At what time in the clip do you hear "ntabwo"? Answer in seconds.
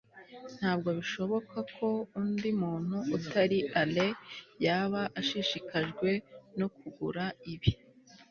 0.57-0.89